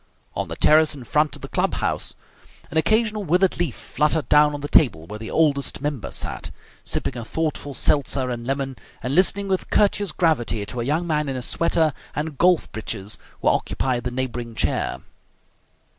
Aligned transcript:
On 0.35 0.47
the 0.47 0.55
terrace 0.55 0.95
in 0.95 1.03
front 1.03 1.35
of 1.35 1.43
the 1.43 1.47
club 1.47 1.75
house 1.75 2.15
an 2.71 2.77
occasional 2.77 3.23
withered 3.23 3.59
leaf 3.59 3.75
fluttered 3.75 4.27
down 4.29 4.55
on 4.55 4.61
the 4.61 4.67
table 4.67 5.05
where 5.05 5.19
the 5.19 5.29
Oldest 5.29 5.79
Member 5.79 6.09
sat, 6.09 6.49
sipping 6.83 7.15
a 7.15 7.23
thoughtful 7.23 7.75
seltzer 7.75 8.31
and 8.31 8.43
lemon 8.47 8.77
and 9.03 9.13
listening 9.13 9.47
with 9.47 9.69
courteous 9.69 10.11
gravity 10.11 10.65
to 10.65 10.81
a 10.81 10.85
young 10.85 11.05
man 11.05 11.29
in 11.29 11.35
a 11.35 11.41
sweater 11.43 11.93
and 12.15 12.39
golf 12.39 12.71
breeches 12.71 13.19
who 13.43 13.49
occupied 13.49 14.03
the 14.03 14.09
neighbouring 14.09 14.55
chair. 14.55 15.01